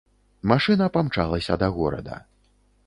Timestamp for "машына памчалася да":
0.51-1.71